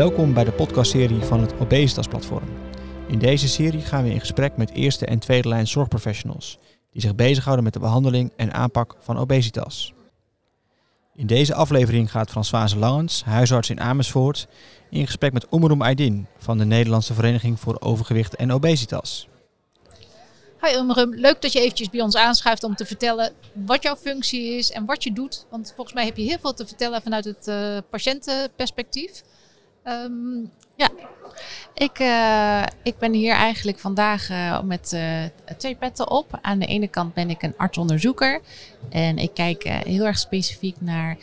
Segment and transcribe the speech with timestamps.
[0.00, 2.48] Welkom bij de podcastserie van het Obesitas Platform.
[3.08, 6.58] In deze serie gaan we in gesprek met eerste en tweede lijn zorgprofessionals
[6.92, 9.92] die zich bezighouden met de behandeling en aanpak van obesitas.
[11.14, 14.46] In deze aflevering gaat Françoise Langens, huisarts in Amersfoort,
[14.90, 19.28] in gesprek met Omeroem Aydin van de Nederlandse Vereniging voor Overgewicht en Obesitas.
[20.60, 24.56] Hi Umrum, leuk dat je eventjes bij ons aanschuift om te vertellen wat jouw functie
[24.56, 25.46] is en wat je doet.
[25.50, 29.22] Want volgens mij heb je heel veel te vertellen vanuit het uh, patiëntenperspectief.
[29.84, 30.88] Um, ja,
[31.74, 34.96] ik, uh, ik ben hier eigenlijk vandaag uh, met
[35.58, 36.38] twee petten op.
[36.42, 38.40] Aan de ene kant ben ik een artsonderzoeker
[38.88, 41.16] en ik kijk heel erg specifiek naar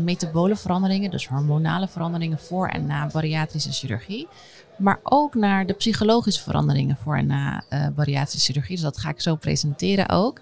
[0.00, 4.28] metabole veranderingen, dus hormonale veranderingen voor en na bariatrische chirurgie
[4.76, 8.74] maar ook naar de psychologische veranderingen voor en na bariatrische chirurgie.
[8.74, 10.40] Dus dat ga ik zo presenteren ook.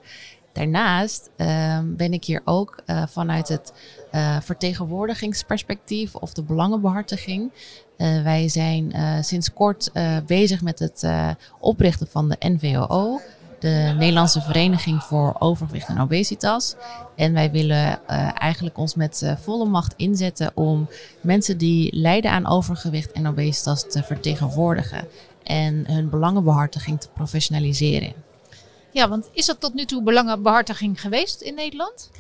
[0.52, 3.72] Daarnaast uh, ben ik hier ook uh, vanuit het
[4.12, 7.52] uh, vertegenwoordigingsperspectief of de belangenbehartiging.
[7.96, 8.92] wij zijn
[9.24, 9.90] sinds kort
[10.26, 11.06] bezig met het
[11.60, 13.20] oprichten van de NVOO
[13.58, 16.74] de Nederlandse Vereniging voor Overgewicht en Obesitas.
[17.16, 20.88] En wij willen eigenlijk ons met volle macht inzetten om
[21.20, 25.08] mensen die lijden aan overgewicht en obesitas te vertegenwoordigen
[25.42, 28.12] en hun belangenbehartiging te professionaliseren.
[28.92, 32.10] Ja, want is dat tot nu toe belangenbehartiging geweest in Nederland?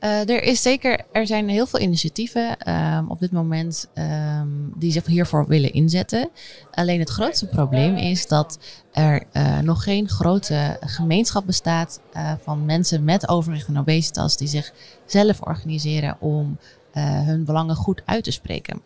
[0.00, 4.92] Uh, er is zeker, er zijn heel veel initiatieven um, op dit moment um, die
[4.92, 6.30] zich hiervoor willen inzetten.
[6.70, 8.58] Alleen het grootste probleem is dat
[8.92, 14.48] er uh, nog geen grote gemeenschap bestaat uh, van mensen met overgewicht en obesitas die
[14.48, 14.72] zich
[15.06, 16.58] zelf organiseren om
[16.92, 18.82] hun belangen goed uit te spreken.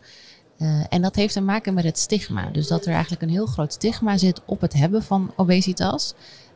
[0.89, 2.49] en dat heeft te maken met het stigma.
[2.49, 6.13] Dus dat er eigenlijk een heel groot stigma zit op het hebben van obesitas.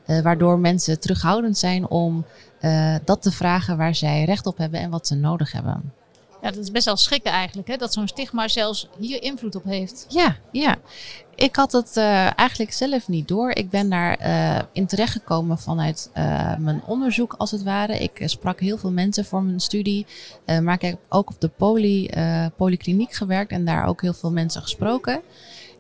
[0.08, 2.26] Uh, waardoor mensen terughoudend zijn om
[2.62, 5.94] uh, dat te vragen waar zij recht op hebben en wat ze nodig hebben.
[6.42, 7.76] Ja, dat is best wel schrikken eigenlijk, hè?
[7.78, 10.06] dat zo'n stigma zelfs hier invloed op heeft.
[10.10, 10.76] Ja, ja.
[11.36, 13.50] Ik had het uh, eigenlijk zelf niet door.
[13.50, 17.98] Ik ben daar uh, in terechtgekomen vanuit uh, mijn onderzoek, als het ware.
[17.98, 20.06] Ik sprak heel veel mensen voor mijn studie,
[20.62, 22.12] maar ik heb ook op de poly,
[22.56, 25.22] polykliniek gewerkt en daar ook heel veel mensen gesproken.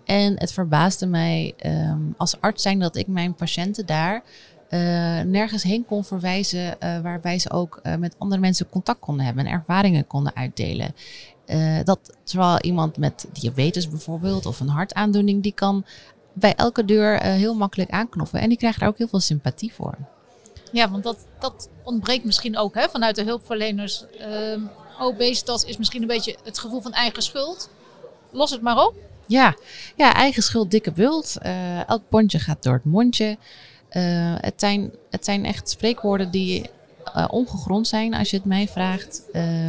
[0.07, 4.23] En het verbaasde mij um, als arts zijn dat ik mijn patiënten daar
[4.69, 4.79] uh,
[5.21, 9.45] nergens heen kon verwijzen uh, waarbij ze ook uh, met andere mensen contact konden hebben
[9.45, 10.95] en ervaringen konden uitdelen.
[11.83, 15.85] dat terwijl iemand met diabetes bijvoorbeeld of een hartaandoening, die kan
[16.33, 19.97] bij elke deur heel makkelijk aanknoppen en die krijgt daar ook heel veel sympathie voor.
[20.71, 24.05] Ja, want dat, dat ontbreekt misschien ook hè, vanuit de hulpverleners.
[24.19, 24.61] Ehm,
[24.99, 27.69] obesitas is misschien een beetje het gevoel van eigen schuld.
[28.31, 28.93] Los het maar op.
[29.27, 29.55] Ja,
[29.95, 31.35] ja eigen schuld, dikke bult.
[31.45, 33.37] Uh, elk pondje gaat door het mondje.
[33.91, 36.69] Uh, het, zijn, het zijn echt spreekwoorden die
[37.15, 39.21] uh, ongegrond zijn als je het mij vraagt.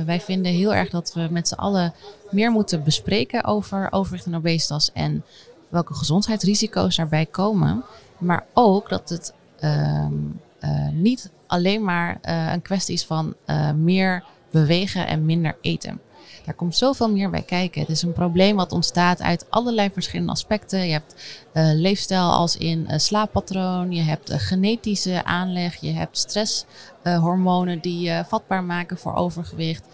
[0.07, 1.95] wij vinden heel erg dat we met z'n allen
[2.31, 5.25] meer moeten bespreken over overgewicht en obesitas en
[5.69, 7.85] welke gezondheidsrisico's daarbij komen.
[8.19, 10.13] Maar ook dat het ehm,
[10.93, 12.19] niet alleen maar
[12.53, 13.35] een kwestie is van
[13.77, 16.01] meer bewegen en minder eten.
[16.45, 17.81] Daar komt zoveel meer bij kijken.
[17.81, 20.87] Het is een probleem wat ontstaat uit allerlei verschillende aspecten.
[20.87, 21.15] Je hebt
[21.55, 28.01] uh, leefstijl als in uh, slaappatroon, je hebt uh, genetische aanleg, je hebt stresshormonen die
[28.01, 29.85] je vatbaar maken voor overgewicht.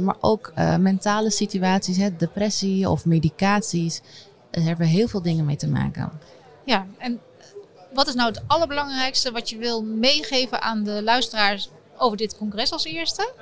[0.00, 4.00] maar ook mentale situaties, hè, depressie of medicaties.
[4.50, 6.12] Daar hebben heel veel dingen mee te maken.
[6.64, 7.20] Ja, en
[7.94, 12.72] wat is nou het allerbelangrijkste wat je wil meegeven aan de luisteraars over dit congres
[12.72, 13.32] als eerste?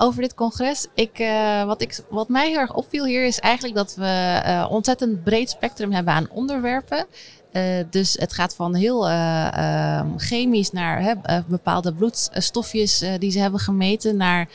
[0.00, 0.86] Over dit congres.
[0.94, 4.66] Ik, uh, wat, ik, wat mij heel erg opviel hier is eigenlijk dat we uh,
[4.70, 7.06] ontzettend breed spectrum hebben aan onderwerpen.
[7.52, 11.14] Uh, dus het gaat van heel uh, chemisch naar hè,
[11.48, 14.48] bepaalde bloedstofjes die ze hebben gemeten naar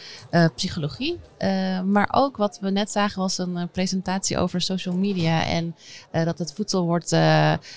[0.56, 1.20] psychologie.
[1.86, 5.76] maar ook wat we net zagen was een presentatie over social media en
[6.12, 7.16] dat het voedsel wordt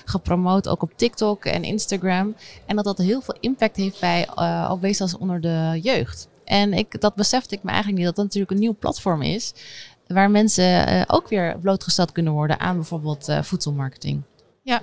[0.05, 2.37] gepromoot ook op TikTok en Instagram.
[2.67, 4.29] En dat dat heel veel impact heeft bij
[4.69, 6.29] obesitas onder de jeugd.
[6.47, 9.53] En ik, dat besefte ik me eigenlijk niet, dat dat natuurlijk een nieuw platform is.
[10.07, 14.23] Waar mensen uh, ook weer blootgesteld kunnen worden aan bijvoorbeeld uh, voedselmarketing.
[14.63, 14.83] Ja.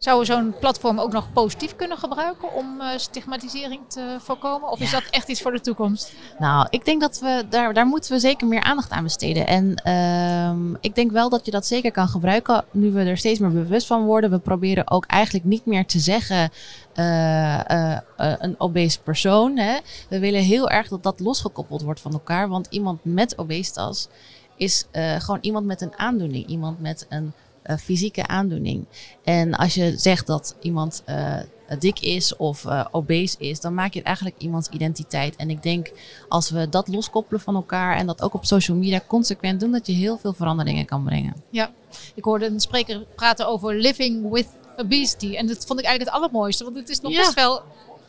[0.00, 4.70] Zou we zo'n platform ook nog positief kunnen gebruiken om uh, stigmatisering te voorkomen?
[4.70, 4.84] Of ja.
[4.84, 6.12] is dat echt iets voor de toekomst?
[6.38, 9.46] Nou, ik denk dat we daar, daar moeten we zeker meer aandacht aan besteden.
[9.46, 13.38] En uh, ik denk wel dat je dat zeker kan gebruiken nu we er steeds
[13.38, 14.30] meer bewust van worden.
[14.30, 16.50] We proberen ook eigenlijk niet meer te zeggen
[16.94, 19.56] uh, uh, een obese persoon.
[19.56, 19.78] Hè.
[20.08, 22.48] We willen heel erg dat dat losgekoppeld wordt van elkaar.
[22.48, 24.08] Want iemand met obesitas
[24.56, 24.86] is
[25.18, 26.46] gewoon iemand met een aandoening.
[26.46, 27.32] Iemand met een
[27.62, 28.84] eh, fysieke aandoening.
[29.24, 31.36] En als je zegt dat iemand uh,
[31.78, 35.36] dik is of uh, obese is, dan maak je het eigenlijk iemands identiteit.
[35.36, 35.90] En ik denk
[36.28, 39.86] als we dat loskoppelen van elkaar en dat ook op social media consequent doen, dat
[39.86, 41.34] je heel veel veranderingen kan brengen.
[41.50, 41.70] Ja,
[42.14, 45.34] ik hoorde een spreker praten over living with obesity.
[45.34, 47.62] En dat vond ik eigenlijk het allermooiste, want het is nog best wel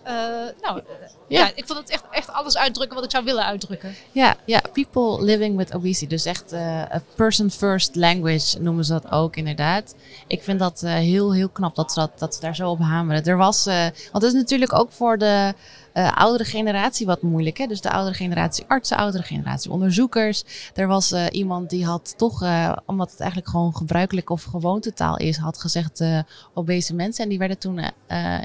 [0.06, 0.14] uh,
[0.62, 0.82] nou, ja.
[1.28, 1.52] ja.
[1.56, 3.96] ik vond het echt, echt alles uitdrukken wat ik zou willen uitdrukken.
[4.12, 6.08] Ja, ja people living with obesity.
[6.08, 9.96] Dus echt uh, a person first language noemen ze dat ook inderdaad.
[10.28, 12.80] Ik vind dat uh, heel, heel knap dat ze, dat, dat ze daar zo op
[12.80, 13.26] hameren.
[13.26, 15.54] Er was, want het is natuurlijk ook voor de
[15.94, 17.58] uh, oudere generatie wat moeilijk.
[17.58, 17.66] Hè?
[17.66, 20.44] Dus de oudere generatie artsen, oudere generatie onderzoekers.
[20.76, 25.18] Er was uh, iemand die had toch, uh, omdat het eigenlijk gewoon gebruikelijk of gewoontetaal
[25.18, 26.04] is, had gezegd
[26.54, 27.24] obese mensen.
[27.24, 27.80] En die werden toen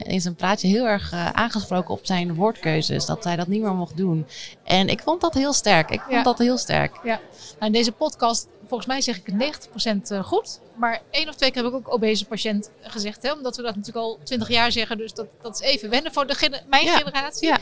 [0.02, 3.06] in zijn praatje heel erg aangesproken op zijn woordkeuzes.
[3.06, 4.26] Dat hij dat niet meer mocht doen.
[4.64, 5.90] En ik vond dat heel sterk.
[5.90, 6.22] Ik vond ja.
[6.22, 7.00] dat heel sterk.
[7.04, 7.20] Ja.
[7.58, 9.68] Nou, in deze podcast volgens mij zeg ik het
[10.06, 10.60] 90% eh, goed.
[10.74, 13.22] Maar één of twee keer heb ik ook obese patiënt gezegd.
[13.22, 13.32] Hè?
[13.32, 14.98] Omdat we dat natuurlijk al 20 jaar zeggen.
[14.98, 17.48] Dus dat, dat is even wennen voor de mijn generatie.
[17.48, 17.58] Ja.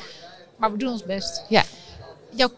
[0.57, 1.45] Maar we doen ons best.
[1.49, 1.63] Ja.
[2.31, 2.51] Jouw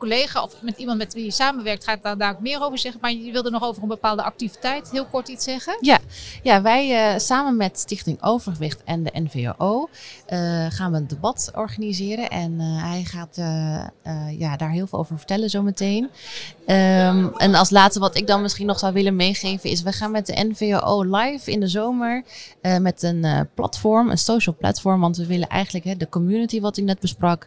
[0.00, 3.00] collega of met iemand met wie je samenwerkt, gaat daar, ook meer over zeggen.
[3.00, 5.76] Maar je wilde nog over een bepaalde activiteit heel kort iets zeggen?
[5.80, 5.98] Ja,
[6.42, 9.88] ja wij uh, samen met Stichting Overgewicht en de NVO
[10.32, 12.30] uh, gaan we een debat organiseren.
[12.30, 13.36] En uh, hij gaat
[14.38, 16.10] ja, daar heel veel over vertellen zometeen.
[16.66, 20.10] Um, en als laatste wat ik dan misschien nog zou willen meegeven is, we gaan
[20.10, 22.22] met de NVO live in de zomer
[22.80, 25.00] met een platform, een social platform.
[25.00, 27.46] Want we willen eigenlijk hè, de community wat ik net besprak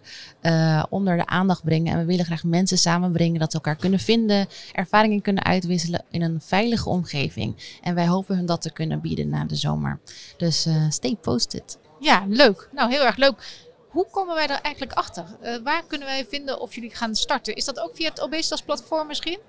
[0.90, 1.94] onder de aandacht brengen.
[1.94, 6.22] En we willen graag mensen samenbrengen, dat ze elkaar kunnen vinden, ervaringen kunnen uitwisselen in
[6.22, 7.80] een veilige omgeving.
[7.82, 10.00] En wij hopen hun dat te kunnen bieden na de zomer.
[10.38, 11.78] Dus uh, stay posted.
[12.00, 12.70] Ja, leuk.
[12.72, 13.66] Nou, heel erg leuk.
[13.90, 15.26] Hoe komen wij er eigenlijk achter?
[15.44, 17.56] Uh, waar kunnen wij vinden of jullie gaan starten?
[17.56, 19.40] Is dat ook via het Obesitas platform misschien?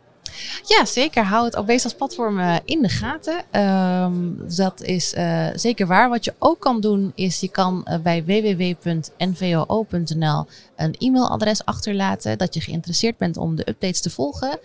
[0.67, 1.25] Ja, zeker.
[1.25, 3.61] Hou het Obesitas platform uh, in de gaten.
[3.61, 6.09] Um, dat is uh, zeker waar.
[6.09, 9.67] Wat je ook kan doen is je kan uh, bij www.nvoo.nl
[10.77, 14.59] een e-mailadres achterlaten dat je geïnteresseerd bent om de updates te volgen.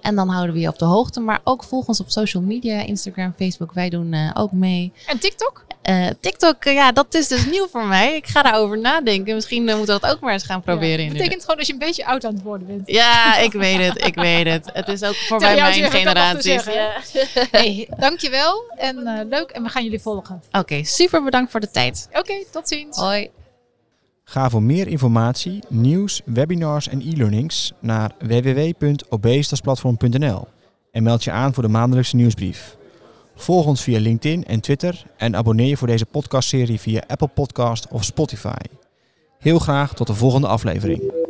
[0.00, 1.20] En dan houden we je op de hoogte.
[1.20, 3.72] Maar ook volg ons op social media, Instagram, Facebook.
[3.72, 4.92] Wij doen ook mee.
[5.06, 5.64] En TikTok?
[5.90, 8.16] Uh, TikTok, ja, dat is dus nieuw voor mij.
[8.16, 9.34] Ik ga daarover nadenken.
[9.34, 11.04] Misschien moeten we dat ook maar eens gaan proberen.
[11.04, 12.90] Ja, betekent gewoon dat je een beetje oud aan het worden bent.
[12.90, 14.06] Ja, ik weet het.
[14.06, 14.70] Ik weet het.
[14.72, 16.52] Het is ook voor mij mijn generatie.
[16.52, 16.92] Ja.
[17.50, 18.64] Hey, dankjewel.
[18.76, 19.50] En leuk.
[19.50, 20.42] En we gaan jullie volgen.
[20.46, 22.06] Oké, okay, super bedankt voor de tijd.
[22.08, 22.98] Oké, okay, tot ziens.
[22.98, 23.30] Hoi.
[24.24, 30.48] Ga voor meer informatie, nieuws, webinars en e-learnings naar www.obesitasplatform.nl
[30.90, 32.76] en meld je aan voor de maandelijkse nieuwsbrief.
[33.34, 37.86] Volg ons via LinkedIn en Twitter en abonneer je voor deze podcastserie via Apple Podcast
[37.90, 38.62] of Spotify.
[39.38, 41.21] Heel graag tot de volgende aflevering.